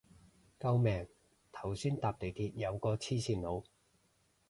[0.59, 1.07] 救命
[1.51, 3.61] 頭先搭地鐵有個黐線佬